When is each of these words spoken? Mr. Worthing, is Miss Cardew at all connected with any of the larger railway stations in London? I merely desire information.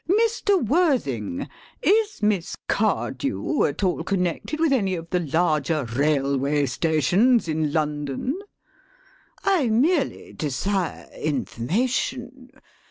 Mr. 0.09 0.59
Worthing, 0.65 1.47
is 1.83 2.23
Miss 2.23 2.55
Cardew 2.67 3.65
at 3.65 3.83
all 3.83 4.03
connected 4.03 4.59
with 4.59 4.73
any 4.73 4.95
of 4.95 5.07
the 5.11 5.19
larger 5.19 5.83
railway 5.85 6.65
stations 6.65 7.47
in 7.47 7.71
London? 7.71 8.39
I 9.43 9.67
merely 9.69 10.33
desire 10.33 11.07
information. 11.13 12.49